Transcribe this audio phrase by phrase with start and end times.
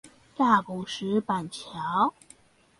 [0.35, 2.15] 大埔石板橋